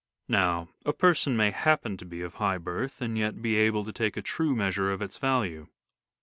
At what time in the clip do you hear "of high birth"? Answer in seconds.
2.23-3.01